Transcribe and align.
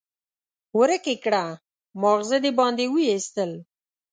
ورک 0.77 1.03
يې 1.11 1.15
کړه؛ 1.23 1.45
ماغزه 2.01 2.37
دې 2.43 2.51
باندې 2.59 2.85
واېستل. 2.93 3.51